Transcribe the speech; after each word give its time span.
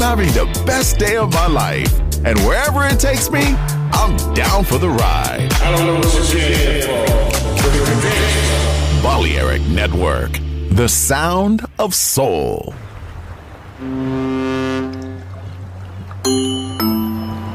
I'm 0.00 0.16
having 0.16 0.32
the 0.32 0.46
best 0.64 0.96
day 1.00 1.16
of 1.16 1.32
my 1.32 1.48
life. 1.48 1.92
And 2.24 2.38
wherever 2.46 2.86
it 2.86 3.00
takes 3.00 3.32
me, 3.32 3.42
I'm 3.92 4.14
down 4.32 4.62
for 4.62 4.78
the 4.78 4.88
ride. 4.88 5.52
I 5.54 5.76
don't 5.76 5.86
know 5.86 5.96
what 5.96 6.32
you're 6.32 6.40
here 6.40 6.82
for. 6.82 7.04
Balearic 9.02 9.62
Network, 9.62 10.38
the 10.70 10.88
sound 10.88 11.66
of 11.80 11.96
soul. 11.96 12.74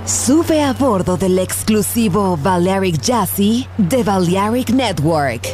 Sube 0.04 0.62
a 0.62 0.74
bordo 0.74 1.16
del 1.16 1.40
exclusivo 1.40 2.36
Balearic 2.36 3.00
Jazzy 3.02 3.70
de 3.78 4.04
Balearic 4.04 4.70
Network. 4.70 5.48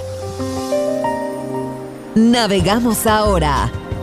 Navegamos 2.15 3.05
ahora. 3.05 3.78